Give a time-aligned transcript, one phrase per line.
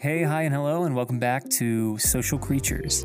[0.00, 3.04] Hey, hi, and hello, and welcome back to Social Creatures.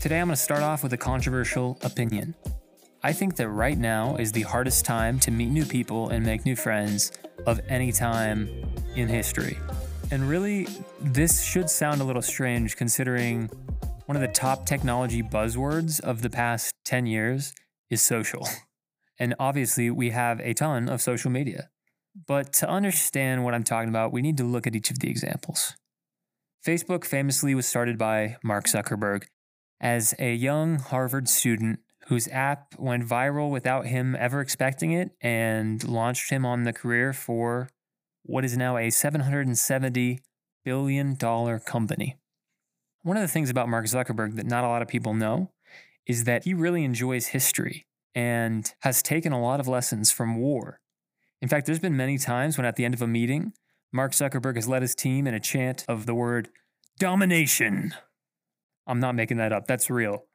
[0.00, 2.36] Today I'm going to start off with a controversial opinion.
[3.02, 6.44] I think that right now is the hardest time to meet new people and make
[6.44, 7.10] new friends
[7.48, 8.48] of any time
[8.94, 9.58] in history.
[10.12, 10.68] And really,
[11.00, 13.50] this should sound a little strange considering
[14.06, 17.52] one of the top technology buzzwords of the past 10 years
[17.90, 18.46] is social.
[19.16, 21.70] And obviously, we have a ton of social media.
[22.14, 25.10] But to understand what I'm talking about, we need to look at each of the
[25.10, 25.74] examples.
[26.64, 29.24] Facebook famously was started by Mark Zuckerberg
[29.80, 35.86] as a young Harvard student whose app went viral without him ever expecting it and
[35.86, 37.68] launched him on the career for
[38.22, 40.18] what is now a $770
[40.64, 42.18] billion company.
[43.02, 45.50] One of the things about Mark Zuckerberg that not a lot of people know
[46.06, 50.80] is that he really enjoys history and has taken a lot of lessons from war
[51.42, 53.52] in fact, there's been many times when at the end of a meeting,
[53.92, 56.48] Mark Zuckerberg has led his team in a chant of the word
[56.98, 57.94] domination.
[58.86, 60.26] I'm not making that up, that's real.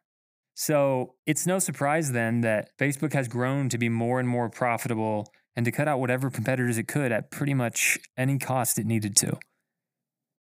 [0.56, 5.32] So it's no surprise then that Facebook has grown to be more and more profitable
[5.56, 9.16] and to cut out whatever competitors it could at pretty much any cost it needed
[9.18, 9.38] to.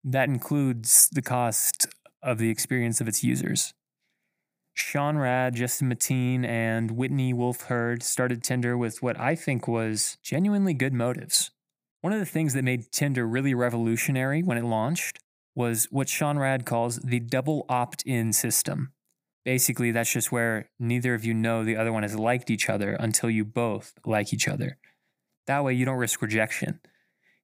[0.04, 1.88] That includes the cost
[2.22, 3.74] of the experience of its users.
[4.74, 10.18] Sean Rad, Justin Mateen, and Whitney Wolfe Herd started Tinder with what I think was
[10.24, 11.52] genuinely good motives.
[12.02, 15.20] One of the things that made Tinder really revolutionary when it launched
[15.56, 18.94] was what Sean Rad calls the double opt in system.
[19.46, 22.94] Basically, that's just where neither of you know the other one has liked each other
[22.94, 24.78] until you both like each other.
[25.48, 26.80] That way, you don't risk rejection.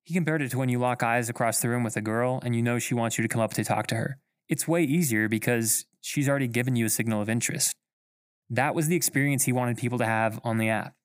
[0.04, 2.56] He compared it to when you lock eyes across the room with a girl and
[2.56, 4.18] you know she wants you to come up to talk to her.
[4.50, 7.72] It's way easier because she's already given you a signal of interest.
[8.50, 10.96] That was the experience he wanted people to have on the app.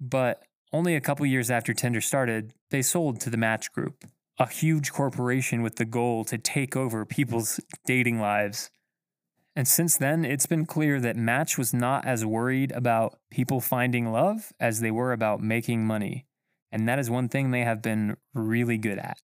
[0.00, 4.04] But only a couple years after Tinder started, they sold to the Match Group,
[4.38, 8.68] a huge corporation with the goal to take over people's dating lives.
[9.54, 14.10] And since then, it's been clear that Match was not as worried about people finding
[14.10, 16.26] love as they were about making money.
[16.72, 19.18] And that is one thing they have been really good at.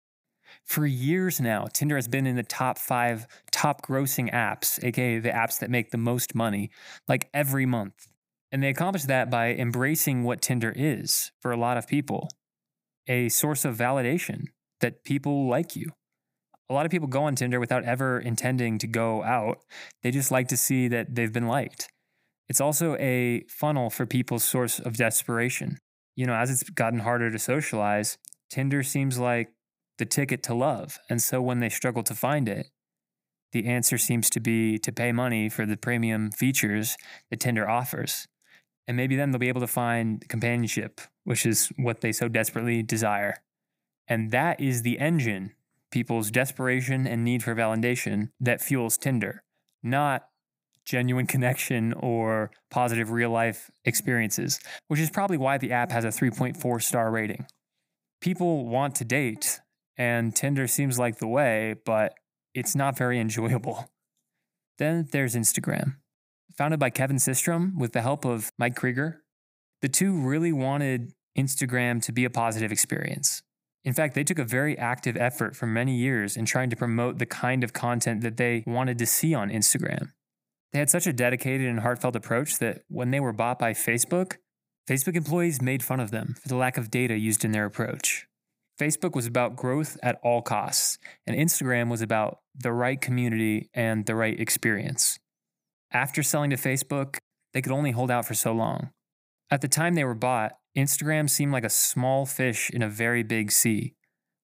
[0.64, 5.30] For years now, Tinder has been in the top five top grossing apps, aka the
[5.30, 6.70] apps that make the most money,
[7.06, 8.08] like every month.
[8.50, 12.28] And they accomplish that by embracing what Tinder is for a lot of people
[13.08, 14.44] a source of validation
[14.80, 15.90] that people like you.
[16.70, 19.58] A lot of people go on Tinder without ever intending to go out,
[20.02, 21.88] they just like to see that they've been liked.
[22.48, 25.78] It's also a funnel for people's source of desperation.
[26.14, 28.18] You know, as it's gotten harder to socialize,
[28.50, 29.48] Tinder seems like
[29.98, 30.98] the ticket to love.
[31.10, 32.70] And so when they struggle to find it,
[33.52, 36.96] the answer seems to be to pay money for the premium features
[37.30, 38.28] that Tinder offers.
[38.86, 42.82] And maybe then they'll be able to find companionship, which is what they so desperately
[42.82, 43.36] desire.
[44.06, 45.52] And that is the engine,
[45.90, 49.42] people's desperation and need for validation that fuels Tinder,
[49.82, 50.28] not
[50.84, 56.08] genuine connection or positive real life experiences, which is probably why the app has a
[56.08, 57.46] 3.4 star rating.
[58.20, 59.60] People want to date,
[59.98, 62.14] and Tinder seems like the way, but
[62.54, 63.90] it's not very enjoyable.
[64.78, 65.96] Then there's Instagram.
[66.56, 69.22] Founded by Kevin Systrom with the help of Mike Krieger,
[69.82, 73.42] the two really wanted Instagram to be a positive experience.
[73.84, 77.18] In fact, they took a very active effort for many years in trying to promote
[77.18, 80.12] the kind of content that they wanted to see on Instagram.
[80.72, 84.36] They had such a dedicated and heartfelt approach that when they were bought by Facebook,
[84.88, 88.27] Facebook employees made fun of them for the lack of data used in their approach.
[88.78, 94.06] Facebook was about growth at all costs, and Instagram was about the right community and
[94.06, 95.18] the right experience.
[95.92, 97.16] After selling to Facebook,
[97.52, 98.90] they could only hold out for so long.
[99.50, 103.22] At the time they were bought, Instagram seemed like a small fish in a very
[103.22, 103.94] big sea,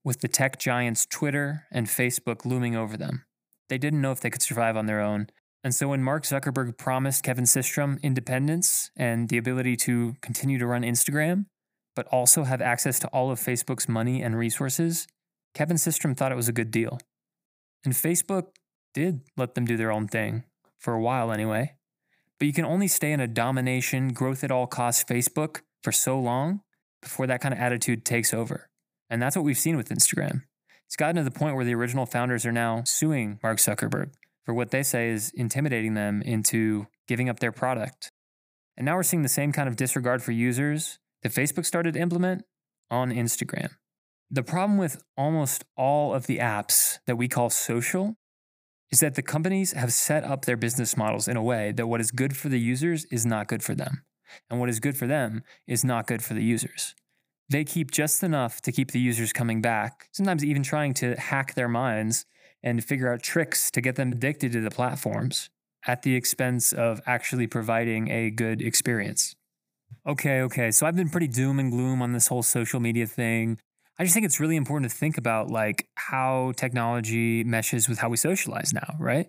[0.02, 3.24] with the tech giants Twitter and Facebook looming over them.
[3.68, 5.28] They didn't know if they could survive on their own.
[5.62, 10.66] And so when Mark Zuckerberg promised Kevin Systrom independence and the ability to continue to
[10.66, 11.46] run Instagram,
[11.94, 15.06] but also have access to all of Facebook's money and resources,
[15.54, 16.98] Kevin Systrom thought it was a good deal.
[17.84, 18.48] And Facebook
[18.92, 20.44] did let them do their own thing,
[20.78, 21.74] for a while anyway.
[22.38, 26.18] But you can only stay in a domination, growth at all costs Facebook for so
[26.18, 26.60] long
[27.00, 28.68] before that kind of attitude takes over.
[29.08, 30.42] And that's what we've seen with Instagram.
[30.86, 34.12] It's gotten to the point where the original founders are now suing Mark Zuckerberg
[34.44, 38.10] for what they say is intimidating them into giving up their product.
[38.76, 42.00] And now we're seeing the same kind of disregard for users that Facebook started to
[42.00, 42.44] implement
[42.90, 43.70] on Instagram.
[44.30, 48.16] The problem with almost all of the apps that we call social
[48.92, 52.00] is that the companies have set up their business models in a way that what
[52.00, 54.04] is good for the users is not good for them.
[54.48, 56.94] And what is good for them is not good for the users.
[57.50, 61.54] they keep just enough to keep the users coming back, sometimes even trying to hack
[61.54, 62.24] their minds
[62.62, 65.50] and figure out tricks to get them addicted to the platforms
[65.86, 69.36] at the expense of actually providing a good experience.
[70.06, 70.70] Okay, okay.
[70.70, 73.58] So I've been pretty doom and gloom on this whole social media thing.
[73.98, 78.08] I just think it's really important to think about like how technology meshes with how
[78.08, 79.28] we socialize now, right?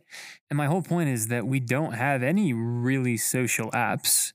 [0.50, 4.34] And my whole point is that we don't have any really social apps.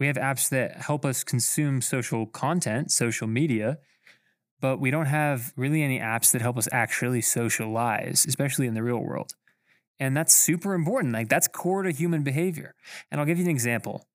[0.00, 3.78] We have apps that help us consume social content, social media,
[4.60, 8.82] but we don't have really any apps that help us actually socialize, especially in the
[8.82, 9.34] real world.
[10.00, 11.14] And that's super important.
[11.14, 12.74] Like that's core to human behavior.
[13.10, 14.06] And I'll give you an example.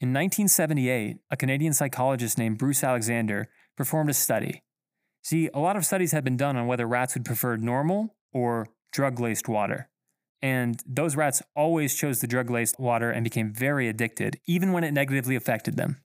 [0.00, 4.62] In 1978, a Canadian psychologist named Bruce Alexander performed a study.
[5.22, 8.68] See, a lot of studies had been done on whether rats would prefer normal or
[8.92, 9.90] drug laced water.
[10.40, 14.84] And those rats always chose the drug laced water and became very addicted, even when
[14.84, 15.98] it negatively affected them.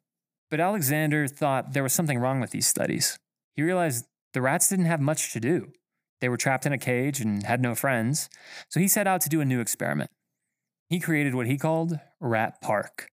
[0.52, 3.18] But Alexander thought there was something wrong with these studies.
[3.54, 5.72] He realized the rats didn't have much to do.
[6.20, 8.30] They were trapped in a cage and had no friends,
[8.68, 10.12] so he set out to do a new experiment.
[10.90, 13.08] He created what he called Rat Park.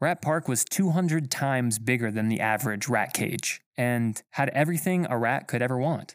[0.00, 5.18] Rat Park was 200 times bigger than the average rat cage and had everything a
[5.18, 6.14] rat could ever want.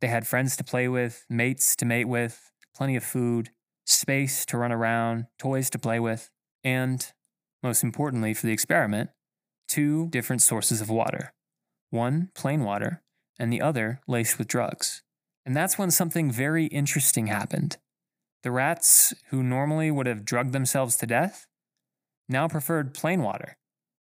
[0.00, 3.50] They had friends to play with, mates to mate with, plenty of food,
[3.84, 6.30] space to run around, toys to play with,
[6.64, 7.12] and,
[7.62, 9.10] most importantly for the experiment,
[9.66, 11.32] two different sources of water
[11.90, 13.02] one plain water,
[13.38, 15.02] and the other laced with drugs.
[15.46, 17.78] And that's when something very interesting happened.
[18.42, 21.46] The rats, who normally would have drugged themselves to death,
[22.28, 23.56] now preferred plain water.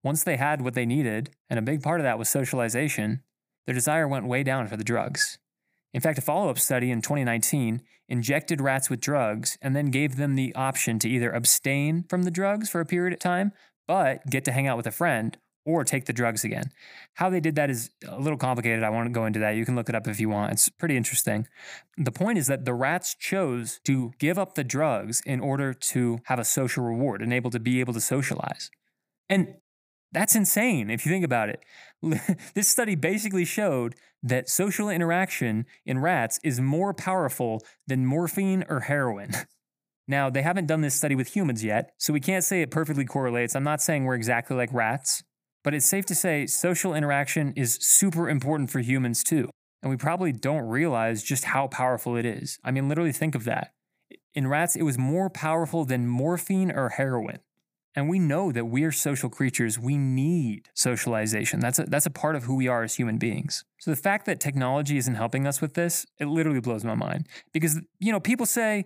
[0.04, 3.24] Once they had what they needed, and a big part of that was socialization,
[3.66, 5.38] their desire went way down for the drugs.
[5.94, 10.18] In fact, a follow up study in 2019 injected rats with drugs and then gave
[10.18, 13.52] them the option to either abstain from the drugs for a period of time,
[13.88, 16.72] but get to hang out with a friend, or take the drugs again.
[17.16, 18.84] How they did that is a little complicated.
[18.84, 19.52] I won't go into that.
[19.52, 20.52] You can look it up if you want.
[20.52, 21.48] It's pretty interesting.
[21.98, 26.20] The point is that the rats chose to give up the drugs in order to
[26.26, 28.70] have a social reward and able to be able to socialize.
[29.30, 29.56] And
[30.12, 31.62] that's insane if you think about it.
[32.54, 38.82] this study basically showed that social interaction in rats is more powerful than morphine or
[38.82, 39.32] heroin.
[40.08, 43.06] Now, they haven't done this study with humans yet, so we can't say it perfectly
[43.06, 43.56] correlates.
[43.56, 45.24] I'm not saying we're exactly like rats,
[45.64, 49.50] but it's safe to say social interaction is super important for humans too.
[49.82, 52.58] And we probably don't realize just how powerful it is.
[52.64, 53.74] I mean, literally think of that.
[54.34, 57.40] In rats, it was more powerful than morphine or heroin.
[57.96, 59.78] And we know that we're social creatures.
[59.78, 61.60] We need socialization.
[61.60, 63.66] That's a, that's a part of who we are as human beings.
[63.80, 67.28] So the fact that technology isn't helping us with this, it literally blows my mind.
[67.52, 68.86] Because, you know, people say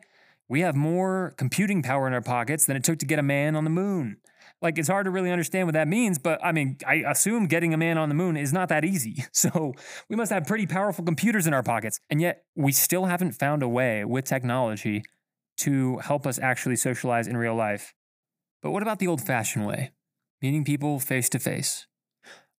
[0.50, 3.56] we have more computing power in our pockets than it took to get a man
[3.56, 4.18] on the moon.
[4.62, 7.74] Like it's hard to really understand what that means, but I mean, I assume getting
[7.74, 9.24] a man on the moon is not that easy.
[9.34, 9.74] So
[10.10, 12.00] we must have pretty powerful computers in our pockets.
[12.10, 15.04] And yet we still haven't found a way with technology
[15.58, 17.94] to help us actually socialize in real life.
[18.64, 19.92] But what about the old fashioned way?
[20.42, 21.86] Meeting people face to face.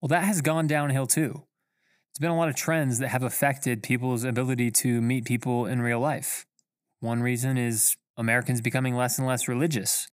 [0.01, 1.33] Well, that has gone downhill too.
[1.33, 5.83] There's been a lot of trends that have affected people's ability to meet people in
[5.83, 6.47] real life.
[7.01, 10.09] One reason is Americans becoming less and less religious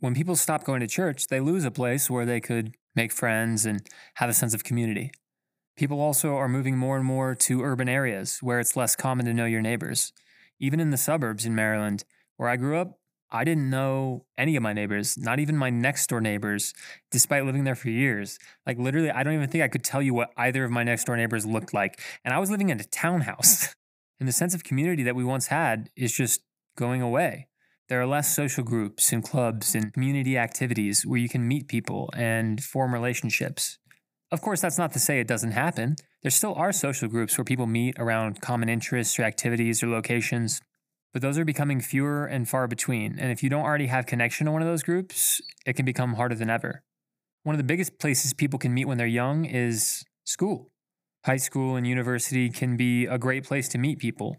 [0.00, 3.66] when people stop going to church, they lose a place where they could make friends
[3.66, 5.10] and have a sense of community.
[5.76, 9.34] People also are moving more and more to urban areas where it's less common to
[9.34, 10.12] know your neighbors.
[10.60, 12.04] Even in the suburbs in Maryland,
[12.36, 12.98] where I grew up,
[13.30, 16.72] I didn't know any of my neighbors, not even my next door neighbors,
[17.10, 18.38] despite living there for years.
[18.66, 21.04] Like, literally, I don't even think I could tell you what either of my next
[21.04, 22.00] door neighbors looked like.
[22.24, 23.74] And I was living in a townhouse.
[24.20, 26.40] and the sense of community that we once had is just
[26.76, 27.47] going away.
[27.88, 32.10] There are less social groups and clubs and community activities where you can meet people
[32.14, 33.78] and form relationships.
[34.30, 35.96] Of course, that's not to say it doesn't happen.
[36.22, 40.60] There still are social groups where people meet around common interests or activities or locations,
[41.14, 43.18] but those are becoming fewer and far between.
[43.18, 46.14] And if you don't already have connection to one of those groups, it can become
[46.14, 46.82] harder than ever.
[47.44, 50.68] One of the biggest places people can meet when they're young is school.
[51.24, 54.36] High school and university can be a great place to meet people.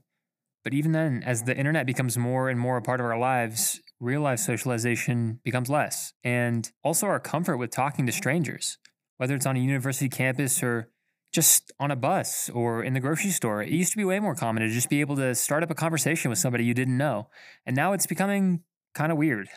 [0.63, 3.80] But even then, as the internet becomes more and more a part of our lives,
[4.00, 6.13] real life socialization becomes less.
[6.24, 8.78] And also our comfort with talking to strangers,
[9.18, 10.89] whether it's on a university campus or
[11.32, 13.62] just on a bus or in the grocery store.
[13.62, 15.75] It used to be way more common to just be able to start up a
[15.75, 17.30] conversation with somebody you didn't know.
[17.66, 18.63] And now it's becoming
[18.96, 19.48] kind of weird.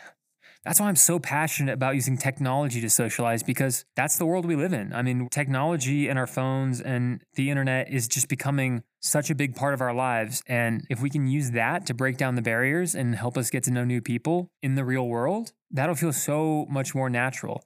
[0.63, 4.55] That's why I'm so passionate about using technology to socialize because that's the world we
[4.55, 4.93] live in.
[4.93, 9.55] I mean, technology and our phones and the internet is just becoming such a big
[9.55, 10.41] part of our lives.
[10.47, 13.63] And if we can use that to break down the barriers and help us get
[13.63, 17.65] to know new people in the real world, that'll feel so much more natural.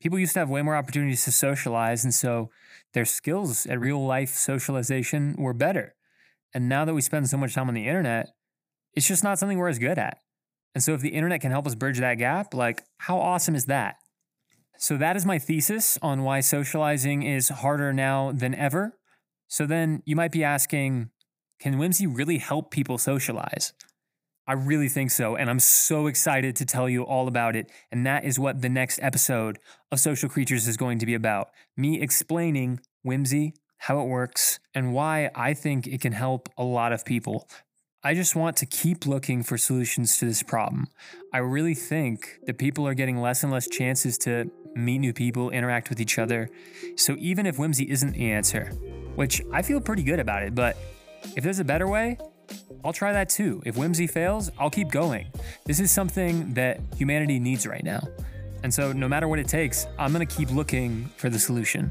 [0.00, 2.02] People used to have way more opportunities to socialize.
[2.02, 2.50] And so
[2.94, 5.94] their skills at real life socialization were better.
[6.54, 8.30] And now that we spend so much time on the internet,
[8.94, 10.18] it's just not something we're as good at.
[10.74, 13.66] And so if the internet can help us bridge that gap, like how awesome is
[13.66, 13.96] that?
[14.76, 18.96] So that is my thesis on why socializing is harder now than ever.
[19.48, 21.10] So then you might be asking,
[21.58, 23.72] can Whimzy really help people socialize?
[24.46, 25.36] I really think so.
[25.36, 27.70] And I'm so excited to tell you all about it.
[27.90, 29.58] And that is what the next episode
[29.92, 34.94] of Social Creatures is going to be about me explaining Whimzy, how it works, and
[34.94, 37.46] why I think it can help a lot of people.
[38.04, 40.86] I just want to keep looking for solutions to this problem.
[41.32, 45.50] I really think that people are getting less and less chances to meet new people,
[45.50, 46.48] interact with each other.
[46.94, 48.66] So even if Whimzy isn't the answer,
[49.16, 50.76] which I feel pretty good about it, but
[51.34, 52.18] if there's a better way,
[52.84, 53.60] I'll try that too.
[53.66, 55.26] If Whimzy fails, I'll keep going.
[55.64, 58.06] This is something that humanity needs right now.
[58.62, 61.90] And so no matter what it takes, I'm to keep looking for the solution.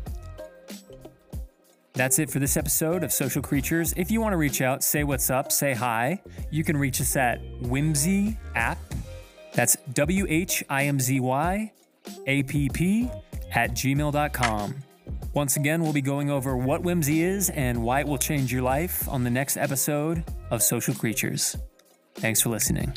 [1.97, 3.91] That's it for this episode of Social Creatures.
[3.97, 7.15] If you want to reach out, say what's up, say hi, you can reach us
[7.15, 8.77] at Whimzy App.
[9.55, 11.73] That's W H I M Z Y
[12.27, 13.09] A P P
[13.51, 14.75] at gmail.com.
[15.33, 18.61] Once again, we'll be going over what Whimzy is and why it will change your
[18.61, 21.57] life on the next episode of Social Creatures.
[22.13, 22.93] Thanks for listening.